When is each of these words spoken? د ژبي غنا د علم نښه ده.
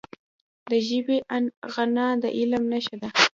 د 0.69 0.71
ژبي 0.87 1.17
غنا 1.73 2.07
د 2.21 2.23
علم 2.37 2.63
نښه 2.71 2.95
ده. 3.01 3.09